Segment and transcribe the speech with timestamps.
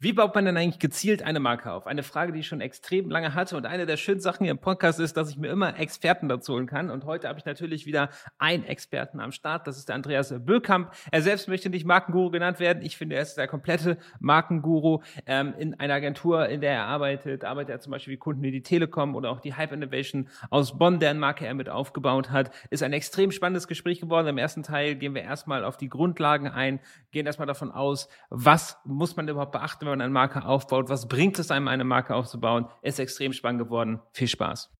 [0.00, 1.88] Wie baut man denn eigentlich gezielt eine Marke auf?
[1.88, 3.56] Eine Frage, die ich schon extrem lange hatte.
[3.56, 6.54] Und eine der schönen Sachen hier im Podcast ist, dass ich mir immer Experten dazu
[6.54, 6.88] holen kann.
[6.90, 9.66] Und heute habe ich natürlich wieder einen Experten am Start.
[9.66, 10.92] Das ist der Andreas Bökamp.
[11.10, 12.84] Er selbst möchte nicht Markenguru genannt werden.
[12.84, 15.02] Ich finde, er ist der komplette Markenguru.
[15.26, 18.52] Ähm, in einer Agentur, in der er arbeitet, arbeitet er zum Beispiel wie Kunden wie
[18.52, 22.52] die Telekom oder auch die Hype Innovation aus Bonn, deren Marke er mit aufgebaut hat.
[22.70, 24.28] Ist ein extrem spannendes Gespräch geworden.
[24.28, 26.78] Im ersten Teil gehen wir erstmal auf die Grundlagen ein,
[27.10, 31.08] gehen erstmal davon aus, was muss man überhaupt beachten, wenn man eine Marke aufbaut, was
[31.08, 34.00] bringt es einem, eine Marke aufzubauen, ist extrem spannend geworden.
[34.12, 34.70] Viel Spaß.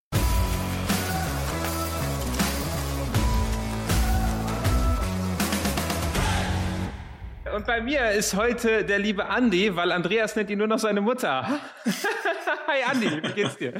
[7.56, 11.00] Und bei mir ist heute der liebe Andi, weil Andreas nennt ihn nur noch seine
[11.00, 11.42] Mutter.
[12.66, 13.72] Hi Andi, wie geht's dir?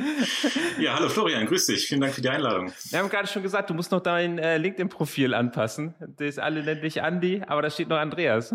[0.81, 1.87] Ja, hallo Florian, grüß dich.
[1.87, 2.73] Vielen Dank für die Einladung.
[2.89, 5.95] Wir haben gerade schon gesagt, du musst noch dein äh, LinkedIn-Profil anpassen.
[6.17, 8.53] Das alle nennen dich Andi, aber da steht noch Andreas.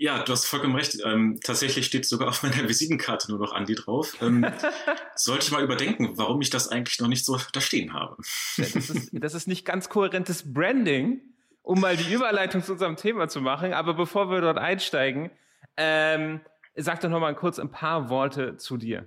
[0.00, 0.96] Ja, du hast vollkommen recht.
[1.04, 4.16] Ähm, tatsächlich steht sogar auf meiner Visitenkarte nur noch Andi drauf.
[4.22, 4.46] Ähm,
[5.14, 8.16] sollte ich mal überdenken, warum ich das eigentlich noch nicht so da stehen habe.
[8.56, 11.20] Das ist, das ist nicht ganz kohärentes Branding,
[11.60, 13.74] um mal die Überleitung zu unserem Thema zu machen.
[13.74, 15.30] Aber bevor wir dort einsteigen,
[15.76, 16.40] ähm,
[16.74, 19.06] sag doch noch mal kurz ein paar Worte zu dir.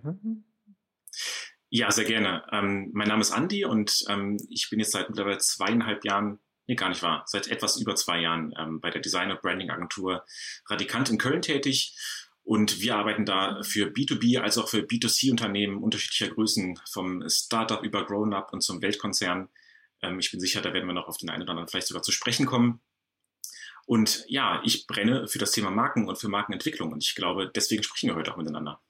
[1.71, 2.43] Ja, sehr gerne.
[2.51, 6.75] Ähm, mein Name ist Andi und ähm, ich bin jetzt seit mittlerweile zweieinhalb Jahren nee,
[6.75, 10.25] gar nicht wahr, seit etwas über zwei Jahren ähm, bei der Design- und Branding-Agentur
[10.67, 11.95] Radikant in Köln tätig.
[12.43, 18.05] Und wir arbeiten da für B2B als auch für B2C-Unternehmen unterschiedlicher Größen, vom Startup über
[18.05, 19.49] Grown-Up und zum Weltkonzern.
[20.01, 22.03] Ähm, ich bin sicher, da werden wir noch auf den einen oder anderen vielleicht sogar
[22.03, 22.81] zu sprechen kommen.
[23.85, 26.91] Und ja, ich brenne für das Thema Marken und für Markenentwicklung.
[26.91, 28.81] Und ich glaube, deswegen sprechen wir heute auch miteinander.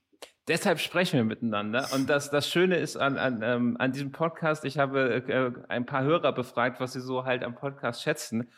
[0.47, 1.87] Deshalb sprechen wir miteinander.
[1.93, 5.85] Und das, das Schöne ist an, an, ähm, an diesem Podcast, ich habe äh, ein
[5.85, 8.49] paar Hörer befragt, was sie so halt am Podcast schätzen.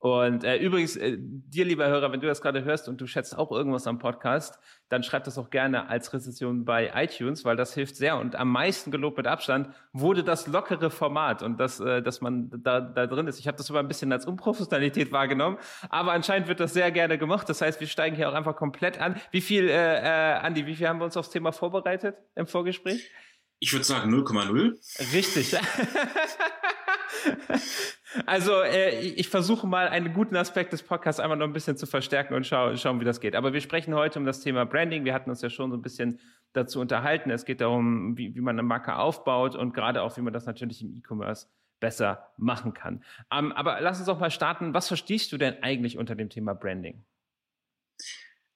[0.00, 3.36] Und äh, übrigens, äh, dir, lieber Hörer, wenn du das gerade hörst und du schätzt
[3.36, 7.74] auch irgendwas am Podcast, dann schreib das auch gerne als Rezension bei iTunes, weil das
[7.74, 8.16] hilft sehr.
[8.16, 12.48] Und am meisten gelobt mit Abstand wurde das lockere Format und das, äh, dass man
[12.62, 13.40] da, da drin ist.
[13.40, 15.58] Ich habe das immer ein bisschen als Unprofessionalität wahrgenommen,
[15.90, 17.48] aber anscheinend wird das sehr gerne gemacht.
[17.48, 19.20] Das heißt, wir steigen hier auch einfach komplett an.
[19.32, 23.10] Wie viel, äh, äh, Andi, wie viel haben wir uns aufs Thema vorbereitet im Vorgespräch?
[23.58, 25.12] Ich würde sagen 0,0.
[25.12, 25.56] Richtig.
[28.26, 31.86] Also äh, ich versuche mal einen guten Aspekt des Podcasts einmal noch ein bisschen zu
[31.86, 33.36] verstärken und schau, schauen, wie das geht.
[33.36, 35.04] Aber wir sprechen heute um das Thema Branding.
[35.04, 36.18] Wir hatten uns ja schon so ein bisschen
[36.54, 37.30] dazu unterhalten.
[37.30, 40.46] Es geht darum, wie, wie man eine Marke aufbaut und gerade auch, wie man das
[40.46, 41.48] natürlich im E-Commerce
[41.80, 43.04] besser machen kann.
[43.30, 44.74] Ähm, aber lass uns auch mal starten.
[44.74, 47.04] Was verstehst du denn eigentlich unter dem Thema Branding?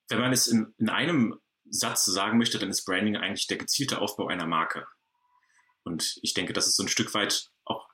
[0.08, 4.00] Wenn man es in, in einem Satz sagen möchte, dann ist Branding eigentlich der gezielte
[4.00, 4.86] Aufbau einer Marke.
[5.84, 7.50] Und ich denke, das ist so ein Stück weit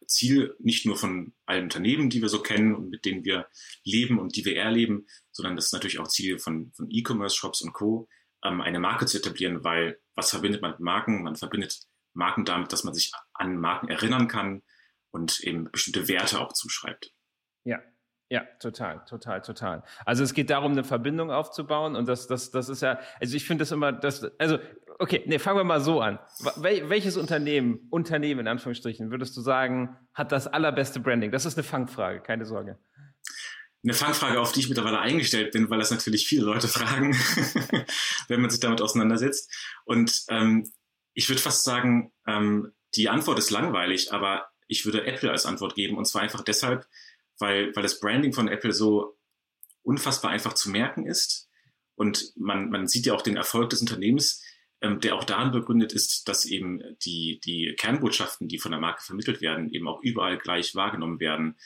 [0.08, 3.46] Ziel nicht nur von allen Unternehmen, die wir so kennen und mit denen wir
[3.84, 7.72] leben und die wir erleben, sondern das ist natürlich auch Ziel von, von E-Commerce-Shops und
[7.72, 8.08] Co.,
[8.44, 11.22] ähm, eine Marke zu etablieren, weil was verbindet man mit Marken?
[11.22, 11.78] Man verbindet
[12.14, 14.62] Marken damit, dass man sich an Marken erinnern kann
[15.10, 17.12] und eben bestimmte Werte auch zuschreibt.
[17.64, 17.80] Ja,
[18.30, 19.82] ja, total, total, total.
[20.04, 23.46] Also es geht darum, eine Verbindung aufzubauen und das, das, das ist ja, also ich
[23.46, 24.58] finde das immer, das, also
[24.98, 26.18] okay, nee, fangen wir mal so an.
[26.56, 31.30] Wel welches Unternehmen, Unternehmen in Anführungsstrichen, würdest du sagen, hat das allerbeste Branding?
[31.30, 32.78] Das ist eine Fangfrage, keine Sorge.
[33.84, 37.16] Eine Fangfrage, auf die ich mittlerweile eingestellt bin, weil das natürlich viele Leute fragen,
[38.28, 39.52] wenn man sich damit auseinandersetzt.
[39.84, 40.70] Und ähm,
[41.14, 45.74] ich würde fast sagen, ähm, die Antwort ist langweilig, aber ich würde Apple als Antwort
[45.74, 45.96] geben.
[45.96, 46.86] Und zwar einfach deshalb,
[47.38, 49.16] weil, weil das Branding von Apple so
[49.82, 51.48] unfassbar einfach zu merken ist.
[51.94, 54.42] Und man, man sieht ja auch den Erfolg des Unternehmens,
[54.80, 59.02] ähm, der auch daran begründet ist, dass eben die, die Kernbotschaften, die von der Marke
[59.02, 61.56] vermittelt werden, eben auch überall gleich wahrgenommen werden.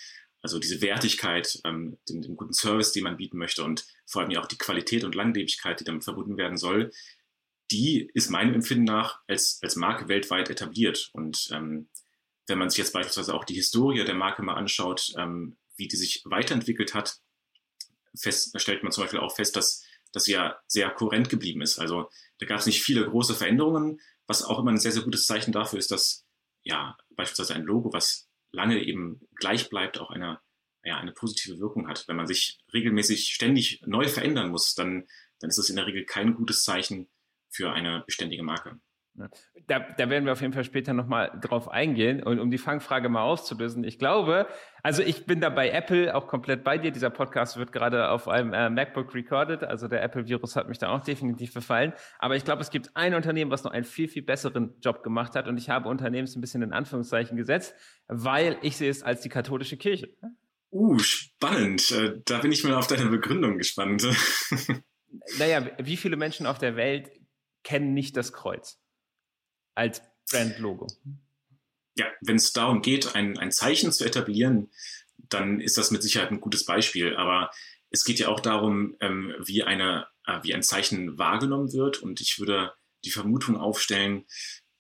[0.41, 4.31] Also diese Wertigkeit, ähm, den, den guten Service, den man bieten möchte und vor allem
[4.31, 6.91] ja auch die Qualität und Langlebigkeit, die damit verbunden werden soll,
[7.71, 11.11] die ist meinem Empfinden nach als, als Marke weltweit etabliert.
[11.13, 11.89] Und ähm,
[12.47, 15.97] wenn man sich jetzt beispielsweise auch die Historie der Marke mal anschaut, ähm, wie die
[15.97, 17.21] sich weiterentwickelt hat,
[18.15, 21.79] fest, stellt man zum Beispiel auch fest, dass das ja sehr kohärent geblieben ist.
[21.79, 22.11] Also
[22.43, 25.53] da gab es nicht viele große Veränderungen, was auch immer ein sehr, sehr gutes Zeichen
[25.53, 26.27] dafür ist, dass
[26.65, 30.41] ja beispielsweise ein Logo, was lange eben gleich bleibt, auch eine,
[30.83, 32.09] ja, eine positive Wirkung hat.
[32.09, 35.07] Wenn man sich regelmäßig ständig neu verändern muss, dann,
[35.39, 37.09] dann ist das in der Regel kein gutes Zeichen
[37.49, 38.81] für eine beständige Marke.
[39.67, 43.11] Da, da werden wir auf jeden Fall später nochmal drauf eingehen und um die Fangfrage
[43.11, 43.85] mal aufzulösen.
[43.85, 44.47] Ich glaube,
[44.83, 46.93] also ich bin da bei Apple auch komplett bei dir.
[46.93, 50.89] Dieser Podcast wird gerade auf einem äh, MacBook recorded, also der Apple-Virus hat mich da
[50.89, 51.93] auch definitiv befallen.
[52.19, 55.35] Aber ich glaube, es gibt ein Unternehmen, was noch einen viel, viel besseren Job gemacht
[55.35, 57.75] hat und ich habe Unternehmens ein bisschen in Anführungszeichen gesetzt,
[58.09, 60.09] weil ich sehe es als die katholische Kirche.
[60.71, 61.91] Uh, spannend.
[61.91, 64.07] Äh, da bin ich mal auf deine Begründung gespannt.
[65.39, 67.11] naja, wie viele Menschen auf der Welt
[67.63, 68.82] kennen nicht das Kreuz
[69.75, 70.87] als Brandlogo?
[71.97, 74.71] Ja, wenn es darum geht, ein, ein Zeichen zu etablieren,
[75.17, 77.17] dann ist das mit Sicherheit ein gutes Beispiel.
[77.17, 77.51] Aber
[77.91, 82.03] es geht ja auch darum, ähm, wie, eine, äh, wie ein Zeichen wahrgenommen wird.
[82.03, 82.73] Und ich würde
[83.05, 84.25] die Vermutung aufstellen,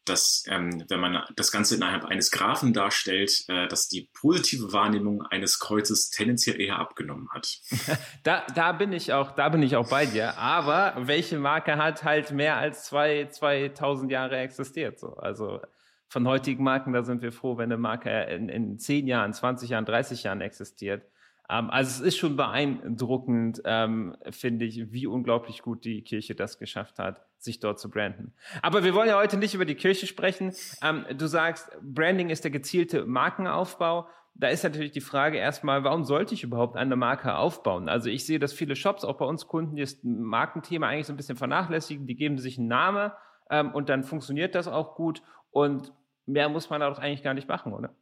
[0.04, 5.22] dass ähm, wenn man das Ganze innerhalb eines Graphen darstellt, äh, dass die positive Wahrnehmung
[5.22, 7.60] eines Kreuzes tendenziell eher abgenommen hat.
[8.24, 10.38] Da, da bin ich auch, da bin ich auch bei dir.
[10.38, 15.00] Aber welche Marke hat halt mehr als zwei, 2000 Jahre existiert?
[15.00, 15.60] So, also
[16.08, 19.70] von heutigen Marken, da sind wir froh, wenn eine Marke in, in 10 Jahren, 20
[19.70, 21.04] Jahren, 30 Jahren existiert.
[21.48, 26.58] Ähm, also es ist schon beeindruckend, ähm, finde ich, wie unglaublich gut die Kirche das
[26.58, 28.32] geschafft hat, sich dort zu branden.
[28.62, 30.54] Aber wir wollen ja heute nicht über die Kirche sprechen.
[30.82, 34.06] Ähm, du sagst, Branding ist der gezielte Markenaufbau.
[34.34, 37.88] Da ist natürlich die Frage erstmal, warum sollte ich überhaupt eine Marke aufbauen?
[37.88, 41.18] Also ich sehe, dass viele Shops, auch bei uns Kunden, das Markenthema eigentlich so ein
[41.18, 42.06] bisschen vernachlässigen.
[42.06, 43.12] Die geben sich einen Namen
[43.50, 45.22] ähm, und dann funktioniert das auch gut.
[45.50, 45.92] Und
[46.24, 47.94] mehr muss man da doch eigentlich gar nicht machen, oder?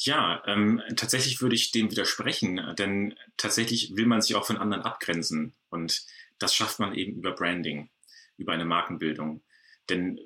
[0.00, 4.84] Ja, ähm, tatsächlich würde ich dem widersprechen, denn tatsächlich will man sich auch von anderen
[4.84, 6.06] abgrenzen und
[6.38, 7.90] das schafft man eben über Branding,
[8.36, 9.42] über eine Markenbildung.
[9.88, 10.20] Denn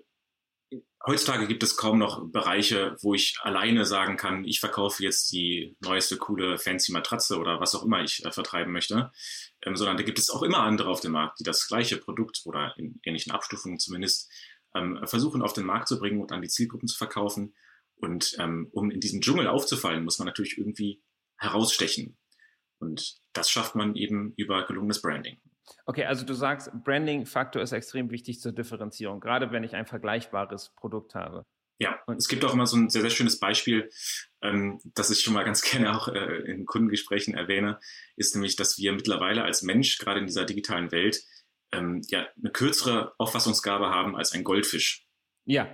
[1.07, 5.75] heutzutage gibt es kaum noch Bereiche, wo ich alleine sagen kann, ich verkaufe jetzt die
[5.81, 9.11] neueste coole fancy Matratze oder was auch immer ich äh, vertreiben möchte,
[9.63, 12.43] ähm, sondern da gibt es auch immer andere auf dem Markt, die das gleiche Produkt
[12.45, 14.31] oder in ähnlichen Abstufungen zumindest
[14.75, 17.55] ähm, versuchen auf den Markt zu bringen und an die Zielgruppen zu verkaufen.
[18.03, 21.03] Und ähm, um in diesem Dschungel aufzufallen, muss man natürlich irgendwie
[21.39, 22.19] herausstechen.
[22.79, 25.41] Und das schafft man eben über gelungenes Branding.
[25.87, 30.75] Okay, also du sagst, Branding-Faktor ist extrem wichtig zur Differenzierung, gerade wenn ich ein vergleichbares
[30.77, 31.47] Produkt habe.
[31.79, 33.89] Ja, und es gibt auch immer so ein sehr, sehr schönes Beispiel,
[34.43, 37.79] ähm, das ich schon mal ganz gerne auch äh, in Kundengesprächen erwähne,
[38.17, 41.23] ist nämlich, dass wir mittlerweile als Mensch, gerade in dieser digitalen Welt,
[41.73, 45.07] ähm, ja, eine kürzere Auffassungsgabe haben als ein Goldfisch.
[45.44, 45.69] Ja.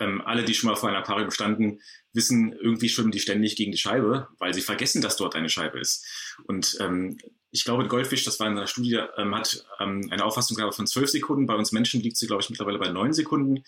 [0.00, 1.80] Ähm, alle, die schon mal vor einem Aquarium standen,
[2.12, 5.78] wissen, irgendwie schwimmen die ständig gegen die Scheibe, weil sie vergessen, dass dort eine Scheibe
[5.78, 6.06] ist.
[6.46, 7.18] Und ähm,
[7.50, 11.10] ich glaube, Goldfisch, das war in einer Studie, ähm, hat ähm, eine Auffassungsgabe von zwölf
[11.10, 11.46] Sekunden.
[11.46, 13.64] Bei uns Menschen liegt sie, glaube ich, mittlerweile bei neun Sekunden.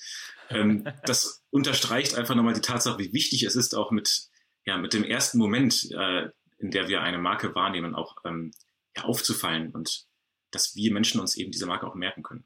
[0.48, 4.28] Ähm, das unterstreicht einfach nochmal die Tatsache, wie wichtig es ist, auch mit,
[4.64, 6.28] ja, mit dem ersten Moment, äh,
[6.58, 8.52] in der wir eine Marke wahrnehmen, auch ähm,
[8.96, 10.06] ja, aufzufallen und
[10.50, 12.44] dass wir Menschen uns eben diese Marke auch merken können.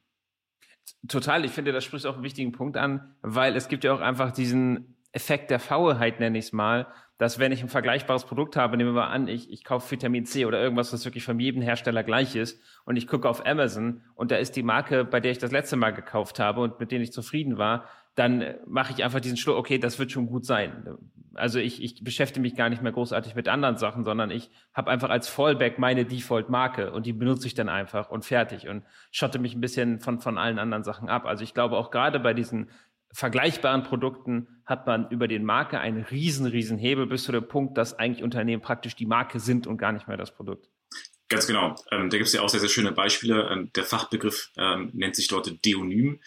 [1.09, 4.01] Total, ich finde, das spricht auch einen wichtigen Punkt an, weil es gibt ja auch
[4.01, 6.87] einfach diesen Effekt der Fauheit, nenne ich es mal,
[7.19, 10.27] dass wenn ich ein vergleichbares Produkt habe, nehmen wir mal an, ich, ich kaufe Vitamin
[10.27, 14.03] C oder irgendwas, was wirklich von jedem Hersteller gleich ist und ich gucke auf Amazon
[14.15, 16.93] und da ist die Marke, bei der ich das letzte Mal gekauft habe und mit
[16.93, 17.85] denen ich zufrieden war,
[18.17, 20.97] dann mache ich einfach diesen Schluss, okay, das wird schon gut sein.
[21.35, 24.91] Also ich, ich beschäftige mich gar nicht mehr großartig mit anderen Sachen, sondern ich habe
[24.91, 29.39] einfach als Fallback meine Default-Marke und die benutze ich dann einfach und fertig und schotte
[29.39, 31.27] mich ein bisschen von, von allen anderen Sachen ab.
[31.27, 32.71] Also ich glaube auch gerade bei diesen
[33.17, 37.79] vergleichbaren Produkten hat man über den Marke einen riesen, riesen Hebel bis zu dem Punkt,
[37.79, 40.69] dass eigentlich Unternehmen praktisch die Marke sind und gar nicht mehr das Produkt.
[41.29, 41.75] Ganz genau.
[41.91, 43.49] Ähm, da gibt es ja auch sehr, sehr schöne Beispiele.
[43.51, 46.21] Ähm, der Fachbegriff ähm, nennt sich dort Deonym.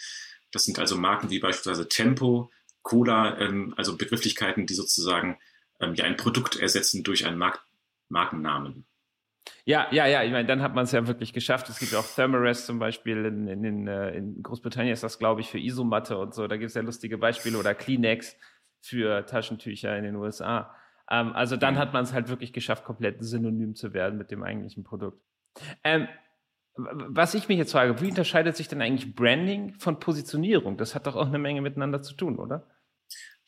[0.51, 2.49] Das sind also Marken wie beispielsweise Tempo,
[2.81, 5.37] Cola, ähm, also Begrifflichkeiten, die sozusagen
[5.79, 7.63] ähm, ja ein Produkt ersetzen durch einen Mark
[8.09, 8.87] Markennamen.
[9.65, 11.69] Ja, ja, ja, ich meine, dann hat man es ja wirklich geschafft.
[11.69, 15.19] Es gibt ja auch Thermarest zum Beispiel in, in, in, äh, in Großbritannien ist das,
[15.19, 16.47] glaube ich, für Isomatte und so.
[16.47, 18.35] Da gibt es ja lustige Beispiele oder Kleenex
[18.81, 20.75] für Taschentücher in den USA.
[21.09, 24.43] Ähm, also dann hat man es halt wirklich geschafft, komplett synonym zu werden mit dem
[24.43, 25.21] eigentlichen Produkt.
[25.83, 26.07] Ähm,
[26.75, 30.77] was ich mich jetzt frage, wie unterscheidet sich denn eigentlich Branding von Positionierung?
[30.77, 32.67] Das hat doch auch eine Menge miteinander zu tun, oder?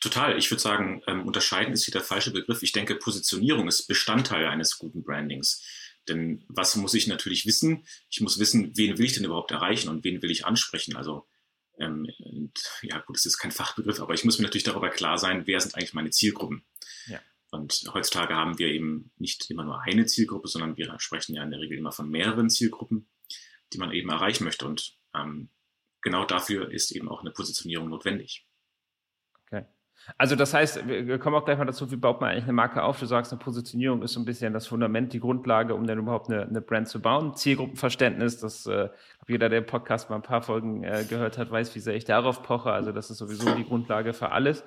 [0.00, 0.36] Total.
[0.36, 2.62] Ich würde sagen, ähm, unterscheiden ist hier der falsche Begriff.
[2.62, 5.64] Ich denke, Positionierung ist Bestandteil eines guten Brandings.
[6.08, 7.86] Denn was muss ich natürlich wissen?
[8.10, 10.96] Ich muss wissen, wen will ich denn überhaupt erreichen und wen will ich ansprechen?
[10.96, 11.26] Also,
[11.78, 12.10] ähm,
[12.82, 15.60] ja gut, das ist kein Fachbegriff, aber ich muss mir natürlich darüber klar sein, wer
[15.60, 16.64] sind eigentlich meine Zielgruppen.
[17.06, 17.20] Ja.
[17.50, 21.50] Und heutzutage haben wir eben nicht immer nur eine Zielgruppe, sondern wir sprechen ja in
[21.50, 23.06] der Regel immer von mehreren Zielgruppen
[23.72, 24.66] die man eben erreichen möchte.
[24.66, 25.50] Und ähm,
[26.00, 28.46] genau dafür ist eben auch eine Positionierung notwendig.
[30.18, 32.82] Also das heißt, wir kommen auch gleich mal dazu, wie baut man eigentlich eine Marke
[32.82, 32.98] auf?
[32.98, 36.30] Du sagst, eine Positionierung ist so ein bisschen das Fundament, die Grundlage, um dann überhaupt
[36.30, 37.34] eine, eine Brand zu bauen.
[37.34, 38.88] Zielgruppenverständnis, das äh,
[39.28, 42.42] jeder, der Podcast mal ein paar Folgen äh, gehört hat, weiß, wie sehr ich darauf
[42.42, 42.72] poche.
[42.72, 44.64] Also das ist sowieso die Grundlage für alles.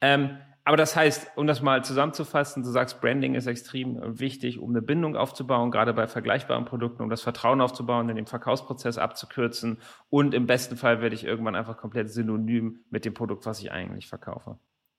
[0.00, 0.38] Ähm,
[0.68, 4.82] aber das heißt, um das mal zusammenzufassen, du sagst, Branding ist extrem wichtig, um eine
[4.82, 9.80] Bindung aufzubauen, gerade bei vergleichbaren Produkten, um das Vertrauen aufzubauen, in dem Verkaufsprozess abzukürzen.
[10.10, 13.72] Und im besten Fall werde ich irgendwann einfach komplett synonym mit dem Produkt, was ich
[13.72, 14.58] eigentlich verkaufe.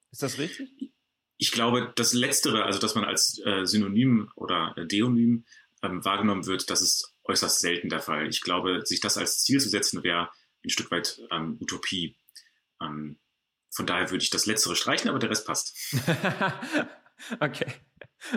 [0.10, 0.92] Ist das richtig?
[1.38, 5.46] Ich glaube, das Letztere, also dass man als äh, Synonym oder äh, Deonym
[5.84, 8.28] ähm, wahrgenommen wird, das ist äußerst selten der Fall.
[8.28, 10.30] Ich glaube, sich das als Ziel zu setzen, wäre
[10.66, 12.18] ein Stück weit ähm, Utopie.
[12.82, 13.20] Ähm,
[13.72, 15.96] von daher würde ich das Letztere streichen, aber der Rest passt.
[17.40, 17.68] okay.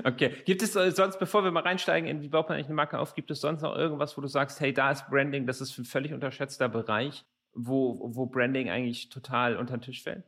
[0.04, 0.36] Okay.
[0.44, 2.98] Gibt es äh, sonst, bevor wir mal reinsteigen, in wie baut man eigentlich eine Marke
[2.98, 5.76] auf, gibt es sonst noch irgendwas, wo du sagst, hey, da ist Branding, das ist
[5.78, 10.24] ein völlig unterschätzter Bereich, wo, wo Branding eigentlich total unter den Tisch fällt?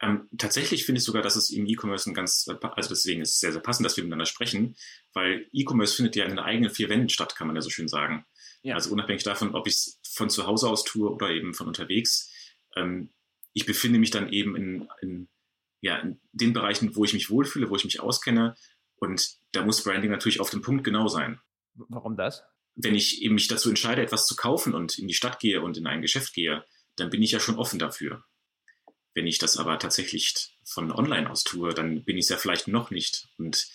[0.00, 3.40] Ähm, tatsächlich finde ich sogar, dass es im E-Commerce ein ganz, also deswegen ist es
[3.40, 4.76] sehr, sehr passend, dass wir miteinander sprechen,
[5.14, 7.88] weil E-Commerce findet ja in den eigenen vier Wänden statt, kann man ja so schön
[7.88, 8.26] sagen.
[8.62, 8.74] Ja.
[8.74, 12.30] Also unabhängig davon, ob ich es von zu Hause aus tue oder eben von unterwegs.
[12.76, 13.13] Ähm,
[13.54, 15.28] ich befinde mich dann eben in, in,
[15.80, 18.56] ja, in den Bereichen, wo ich mich wohlfühle, wo ich mich auskenne.
[18.96, 21.40] Und da muss Branding natürlich auf dem Punkt genau sein.
[21.74, 22.42] Warum das?
[22.74, 25.76] Wenn ich eben mich dazu entscheide, etwas zu kaufen und in die Stadt gehe und
[25.76, 26.64] in ein Geschäft gehe,
[26.96, 28.24] dann bin ich ja schon offen dafür.
[29.14, 32.66] Wenn ich das aber tatsächlich von online aus tue, dann bin ich es ja vielleicht
[32.66, 33.28] noch nicht.
[33.38, 33.68] Und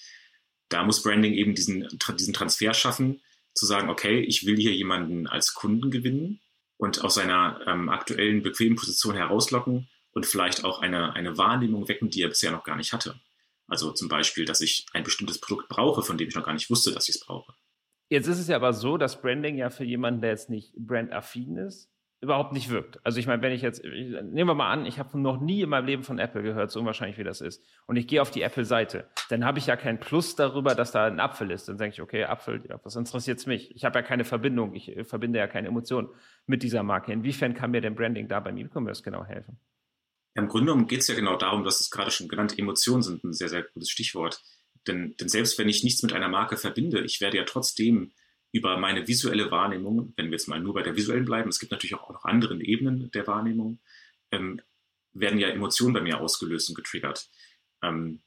[0.67, 3.21] da muss Branding eben diesen, diesen Transfer schaffen,
[3.53, 6.41] zu sagen, okay, ich will hier jemanden als Kunden gewinnen
[6.79, 12.09] und aus seiner ähm, aktuellen bequemen Position herauslocken und vielleicht auch eine, eine Wahrnehmung wecken,
[12.09, 13.19] die er bisher noch gar nicht hatte.
[13.67, 16.69] Also zum Beispiel, dass ich ein bestimmtes Produkt brauche, von dem ich noch gar nicht
[16.69, 17.53] wusste, dass ich es brauche.
[18.07, 21.57] Jetzt ist es ja aber so, dass Branding ja für jemanden, der jetzt nicht brandaffin
[21.57, 22.99] ist, überhaupt nicht wirkt.
[23.05, 25.69] Also ich meine, wenn ich jetzt, nehmen wir mal an, ich habe noch nie in
[25.69, 28.41] meinem Leben von Apple gehört, so unwahrscheinlich wie das ist, und ich gehe auf die
[28.41, 31.69] Apple-Seite, dann habe ich ja kein Plus darüber, dass da ein Apfel ist.
[31.69, 33.73] Dann denke ich, okay, Apfel, ja, was interessiert's mich?
[33.75, 36.09] Ich habe ja keine Verbindung, ich äh, verbinde ja keine Emotion
[36.45, 37.13] mit dieser Marke.
[37.13, 39.57] Inwiefern kann mir denn Branding da beim E-Commerce genau helfen?
[40.35, 43.33] Im Grunde geht es ja genau darum, dass es gerade schon genannt, Emotionen sind ein
[43.33, 44.41] sehr, sehr gutes Stichwort.
[44.87, 48.11] Denn, denn selbst wenn ich nichts mit einer Marke verbinde, ich werde ja trotzdem
[48.51, 51.71] über meine visuelle Wahrnehmung, wenn wir jetzt mal nur bei der visuellen bleiben, es gibt
[51.71, 53.79] natürlich auch noch andere Ebenen der Wahrnehmung,
[54.31, 54.61] ähm,
[55.13, 57.29] werden ja Emotionen bei mir ausgelöst und getriggert.
[57.81, 58.21] Ähm,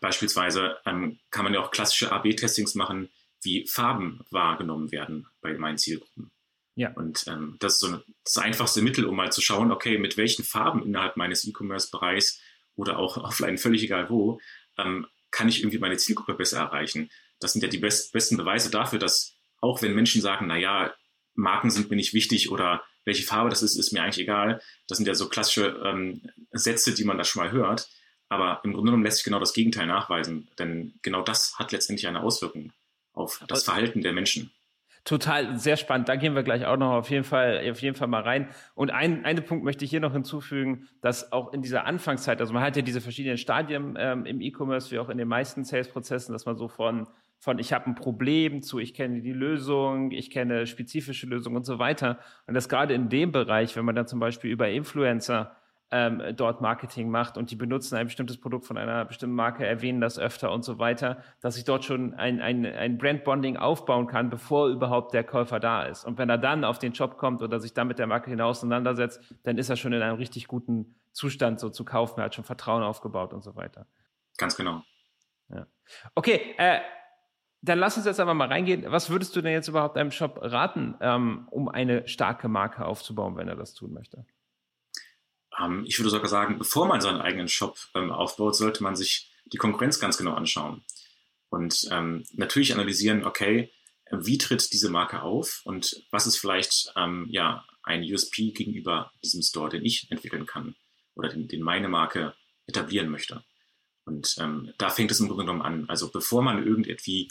[0.00, 3.08] beispielsweise ähm, kann man ja auch klassische AB-Testings machen,
[3.42, 6.30] wie Farben wahrgenommen werden bei meinen Zielgruppen.
[6.74, 6.92] Ja.
[6.92, 10.16] Und ähm, das ist so eine, das einfachste Mittel, um mal zu schauen, okay, mit
[10.16, 12.40] welchen Farben innerhalb meines E-Commerce-Bereichs
[12.76, 14.40] oder auch offline, völlig egal wo,
[14.76, 18.70] ähm, kann ich irgendwie meine Zielgruppe besser erreichen das sind ja die best, besten Beweise
[18.70, 20.92] dafür, dass auch wenn Menschen sagen, na ja,
[21.34, 24.60] Marken sind mir nicht wichtig oder welche Farbe das ist, ist mir eigentlich egal.
[24.86, 27.88] Das sind ja so klassische ähm, Sätze, die man da schon mal hört.
[28.28, 32.06] Aber im Grunde genommen lässt sich genau das Gegenteil nachweisen, denn genau das hat letztendlich
[32.06, 32.72] eine Auswirkung
[33.14, 34.52] auf das Verhalten der Menschen.
[35.04, 36.10] Total, sehr spannend.
[36.10, 38.50] Da gehen wir gleich auch noch auf jeden Fall, auf jeden Fall mal rein.
[38.74, 42.52] Und ein, einen Punkt möchte ich hier noch hinzufügen, dass auch in dieser Anfangszeit, also
[42.52, 46.34] man hat ja diese verschiedenen Stadien ähm, im E-Commerce, wie auch in den meisten Sales-Prozessen,
[46.34, 47.06] dass man so von
[47.38, 51.64] von ich habe ein Problem zu ich kenne die Lösung, ich kenne spezifische Lösungen und
[51.64, 52.18] so weiter.
[52.46, 55.56] Und das gerade in dem Bereich, wenn man dann zum Beispiel über Influencer
[55.90, 60.00] ähm, dort Marketing macht und die benutzen ein bestimmtes Produkt von einer bestimmten Marke, erwähnen
[60.00, 64.28] das öfter und so weiter, dass ich dort schon ein, ein, ein Brand-Bonding aufbauen kann,
[64.28, 66.04] bevor überhaupt der Käufer da ist.
[66.04, 68.58] Und wenn er dann auf den Job kommt oder sich dann mit der Marke hinaus
[68.58, 72.20] auseinandersetzt, dann ist er schon in einem richtig guten Zustand, so zu kaufen.
[72.20, 73.86] Er hat schon Vertrauen aufgebaut und so weiter.
[74.36, 74.82] Ganz genau.
[75.48, 75.66] Ja.
[76.14, 76.80] Okay, äh,
[77.60, 78.84] dann lass uns jetzt einfach mal reingehen.
[78.88, 83.36] Was würdest du denn jetzt überhaupt einem Shop raten, ähm, um eine starke Marke aufzubauen,
[83.36, 84.24] wenn er das tun möchte?
[85.58, 89.32] Ähm, ich würde sogar sagen, bevor man seinen eigenen Shop ähm, aufbaut, sollte man sich
[89.46, 90.84] die Konkurrenz ganz genau anschauen.
[91.48, 93.72] Und ähm, natürlich analysieren, okay,
[94.10, 99.42] wie tritt diese Marke auf und was ist vielleicht ähm, ja, ein USP gegenüber diesem
[99.42, 100.76] Store, den ich entwickeln kann
[101.14, 102.34] oder den, den meine Marke
[102.66, 103.42] etablieren möchte.
[104.04, 105.88] Und ähm, da fängt es im Grunde genommen an.
[105.88, 107.28] Also bevor man irgendwie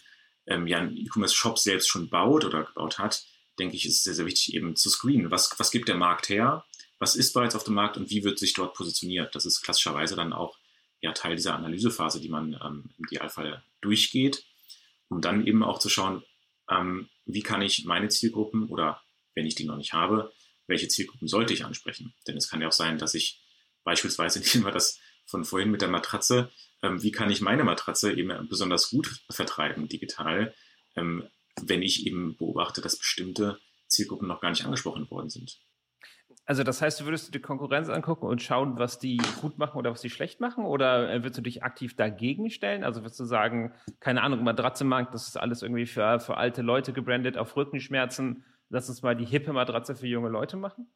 [0.48, 3.26] ähm, ja einen E-Commerce-Shop selbst schon baut oder gebaut hat,
[3.60, 5.32] denke ich, ist es sehr, sehr wichtig eben zu screenen.
[5.32, 6.66] Was, was gibt der Markt her?
[7.00, 9.36] Was ist bereits auf dem Markt und wie wird sich dort positioniert?
[9.36, 10.58] Das ist klassischerweise dann auch
[11.02, 14.46] ja, Teil dieser Analysephase, die man ähm, im Idealfall durchgeht,
[15.10, 16.24] um dann eben auch zu schauen,
[16.70, 19.02] ähm, wie kann ich meine Zielgruppen oder
[19.36, 20.34] wenn ich die noch nicht habe,
[20.66, 22.14] welche Zielgruppen sollte ich ansprechen?
[22.28, 23.42] Denn es kann ja auch sein, dass ich
[23.84, 28.14] beispielsweise, nehmen wir das von vorhin mit der Matratze, ähm, wie kann ich meine Matratze
[28.14, 30.54] eben besonders gut vertreiben digital,
[30.96, 31.28] ähm,
[31.62, 35.60] wenn ich eben beobachte, dass bestimmte Zielgruppen noch gar nicht angesprochen worden sind.
[36.46, 39.92] Also das heißt, du würdest die Konkurrenz angucken und schauen, was die gut machen oder
[39.92, 40.66] was die schlecht machen?
[40.66, 42.86] Oder äh, würdest du dich aktiv dagegen stellen?
[42.86, 46.94] Also würdest du sagen, keine Ahnung, Matratzenmarkt, das ist alles irgendwie für, für alte Leute
[46.94, 48.46] gebrandet auf Rückenschmerzen.
[48.70, 50.90] Lass uns mal die hippe Matratze für junge Leute machen?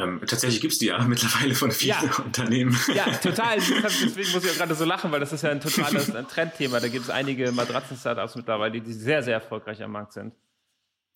[0.00, 2.16] Ähm, tatsächlich gibt es die ja mittlerweile von vielen ja.
[2.24, 2.78] Unternehmen.
[2.94, 3.58] Ja, total.
[3.82, 6.80] Deswegen muss ich auch gerade so lachen, weil das ist ja ein totales ein Trendthema.
[6.80, 10.34] Da gibt es einige Matratzen-Startups mittlerweile, die sehr, sehr erfolgreich am Markt sind.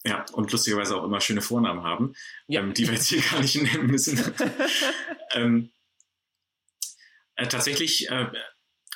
[0.06, 2.14] Ja, und lustigerweise auch immer schöne Vornamen haben,
[2.46, 2.60] ja.
[2.60, 4.20] ähm, die wir jetzt hier gar nicht nennen müssen.
[5.32, 5.70] ähm,
[7.36, 8.26] äh, tatsächlich äh,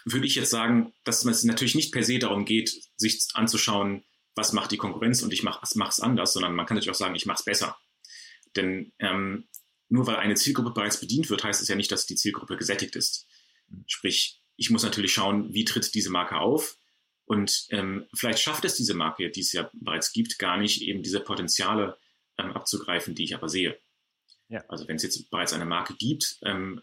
[0.05, 4.05] würde ich jetzt sagen, dass es natürlich nicht per se darum geht, sich anzuschauen,
[4.35, 7.15] was macht die Konkurrenz und ich mache es anders, sondern man kann natürlich auch sagen,
[7.15, 7.79] ich mache es besser.
[8.55, 9.49] Denn ähm,
[9.89, 12.97] nur weil eine Zielgruppe bereits bedient wird, heißt es ja nicht, dass die Zielgruppe gesättigt
[12.97, 13.27] ist.
[13.87, 16.79] Sprich, ich muss natürlich schauen, wie tritt diese Marke auf
[17.25, 21.03] und ähm, vielleicht schafft es diese Marke, die es ja bereits gibt, gar nicht, eben
[21.03, 21.99] diese Potenziale
[22.39, 23.79] ähm, abzugreifen, die ich aber sehe.
[24.49, 24.65] Ja.
[24.69, 26.81] Also wenn es jetzt bereits eine Marke gibt, ähm,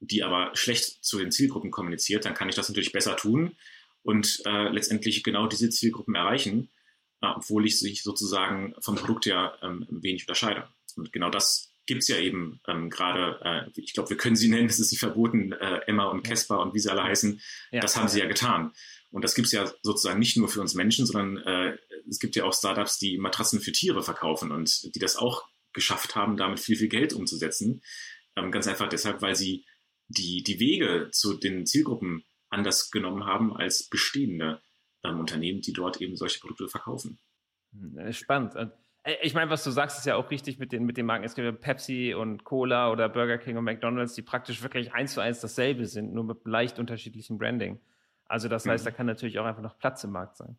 [0.00, 3.56] die aber schlecht zu den Zielgruppen kommuniziert, dann kann ich das natürlich besser tun
[4.02, 6.70] und äh, letztendlich genau diese Zielgruppen erreichen,
[7.22, 10.68] äh, obwohl ich sich sozusagen vom Produkt her ähm, wenig unterscheide.
[10.96, 14.48] Und genau das gibt es ja eben ähm, gerade, äh, ich glaube, wir können sie
[14.48, 17.40] nennen, es ist nicht verboten, äh, Emma und Caspar und wie sie alle heißen,
[17.70, 17.80] ja.
[17.80, 18.72] das haben sie ja getan.
[19.10, 21.78] Und das gibt es ja sozusagen nicht nur für uns Menschen, sondern äh,
[22.08, 26.16] es gibt ja auch Startups, die Matratzen für Tiere verkaufen und die das auch geschafft
[26.16, 27.82] haben, damit viel, viel Geld umzusetzen.
[28.36, 29.64] Ähm, ganz einfach deshalb, weil sie
[30.08, 34.60] die, die Wege zu den Zielgruppen anders genommen haben als bestehende
[35.04, 37.18] ähm, Unternehmen, die dort eben solche Produkte verkaufen.
[37.72, 38.54] Hm, spannend.
[39.06, 41.24] Äh, ich meine, was du sagst, ist ja auch richtig mit den, mit den Marken.
[41.24, 45.14] Es gibt ja Pepsi und Cola oder Burger King und McDonalds, die praktisch wirklich eins
[45.14, 47.80] zu eins dasselbe sind, nur mit leicht unterschiedlichem Branding.
[48.26, 48.90] Also das heißt, mhm.
[48.90, 50.58] da kann natürlich auch einfach noch Platz im Markt sein.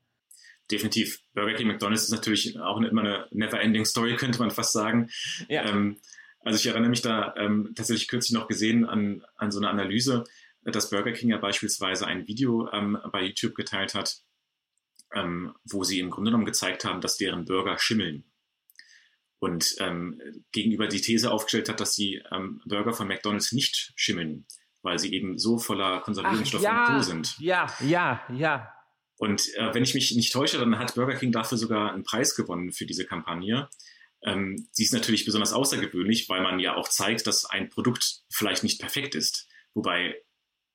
[0.71, 1.21] Definitiv.
[1.33, 5.09] Burger King, McDonalds ist natürlich auch immer eine never-ending Story, könnte man fast sagen.
[5.47, 5.65] Ja.
[5.65, 5.97] Ähm,
[6.43, 10.23] also ich erinnere mich da ähm, tatsächlich kürzlich noch gesehen an, an so eine Analyse,
[10.63, 14.17] dass Burger King ja beispielsweise ein Video ähm, bei YouTube geteilt hat,
[15.13, 18.25] ähm, wo sie im Grunde genommen gezeigt haben, dass deren Burger schimmeln.
[19.39, 20.19] Und ähm,
[20.51, 24.47] gegenüber die These aufgestellt hat, dass die ähm, Burger von McDonald's nicht schimmeln,
[24.81, 27.01] weil sie eben so voller Konservierungsstoffe ja, und Co.
[27.03, 27.35] sind.
[27.39, 28.73] Ja, ja, ja.
[29.17, 32.35] Und äh, wenn ich mich nicht täusche, dann hat Burger King dafür sogar einen Preis
[32.35, 33.69] gewonnen für diese Kampagne.
[34.23, 38.63] Ähm, sie ist natürlich besonders außergewöhnlich, weil man ja auch zeigt, dass ein Produkt vielleicht
[38.63, 39.47] nicht perfekt ist.
[39.73, 40.15] Wobei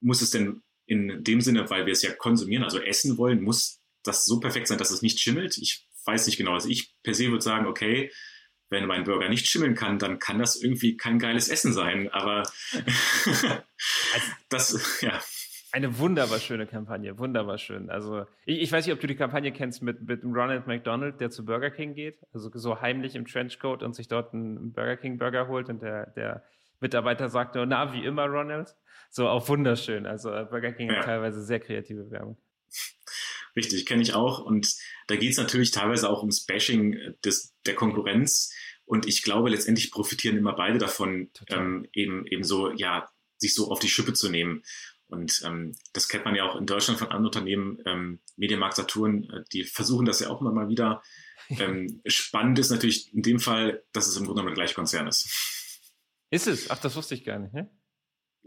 [0.00, 3.80] muss es denn in dem Sinne, weil wir es ja konsumieren, also essen wollen, muss
[4.02, 5.56] das so perfekt sein, dass es nicht schimmelt?
[5.58, 6.54] Ich weiß nicht genau.
[6.54, 8.10] Also ich per se würde sagen, okay,
[8.72, 12.08] wenn mein Burger nicht schimmeln kann, dann kann das irgendwie kein geiles Essen sein.
[12.10, 12.42] Aber
[14.48, 15.20] das, ja.
[15.70, 17.88] Eine wunderbar schöne Kampagne, wunderbar schön.
[17.88, 21.30] Also ich, ich, weiß nicht, ob du die Kampagne kennst mit, mit Ronald McDonald, der
[21.30, 25.18] zu Burger King geht, also so heimlich im Trenchcoat und sich dort einen Burger King
[25.18, 26.42] Burger holt und der, der
[26.80, 28.74] Mitarbeiter sagt nur, na, wie immer, Ronald.
[29.10, 30.06] So auch wunderschön.
[30.06, 30.96] Also Burger King ja.
[30.96, 32.36] hat teilweise sehr kreative Werbung.
[33.54, 34.44] Richtig, kenne ich auch.
[34.44, 34.74] Und
[35.06, 38.52] da geht es natürlich teilweise auch ums Bashing des, der Konkurrenz.
[38.84, 43.70] Und ich glaube, letztendlich profitieren immer beide davon, ähm, eben, eben so, ja, sich so
[43.70, 44.62] auf die Schippe zu nehmen.
[45.06, 49.24] Und ähm, das kennt man ja auch in Deutschland von anderen Unternehmen, ähm, Medienmarkt Saturn,
[49.24, 51.02] äh, die versuchen das ja auch immer mal wieder.
[51.50, 55.06] Ähm, spannend ist natürlich in dem Fall, dass es im Grunde genommen der gleiche Konzern
[55.06, 55.28] ist.
[56.30, 56.70] Ist es?
[56.70, 57.52] Ach, das wusste ich gar nicht.
[57.52, 57.70] Ne?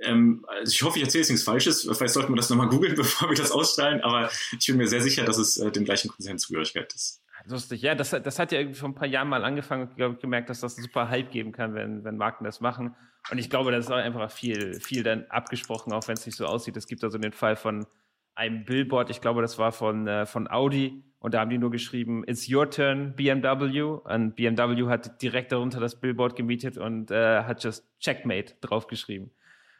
[0.02, 1.82] Ähm, also ich hoffe, ich erzähle jetzt nichts Falsches.
[1.84, 4.02] Vielleicht sollten wir das nochmal googeln, bevor wir das ausstrahlen.
[4.02, 7.22] Aber ich bin mir sehr sicher, dass es äh, dem gleichen Konzern zugehörigkeit ist.
[7.48, 10.16] Lustig, ja, das, das hat ja irgendwie vor ein paar Jahren mal angefangen und glaube
[10.18, 12.96] gemerkt, dass das einen super Hype geben kann, wenn, wenn Marken das machen.
[13.32, 16.36] Und ich glaube, das ist auch einfach viel, viel dann abgesprochen, auch wenn es nicht
[16.36, 16.76] so aussieht.
[16.78, 17.86] Es gibt also den Fall von
[18.34, 21.72] einem Billboard, ich glaube, das war von, äh, von Audi, und da haben die nur
[21.72, 23.82] geschrieben, it's your turn, BMW.
[23.82, 29.32] Und BMW hat direkt darunter das Billboard gemietet und äh, hat just Checkmate draufgeschrieben.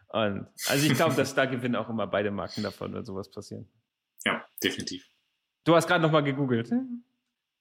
[0.08, 3.64] Und also ich glaube, dass da gewinnen auch immer beide Marken davon, wenn sowas passiert.
[4.26, 5.08] Ja, definitiv.
[5.66, 6.72] Du hast gerade nochmal gegoogelt.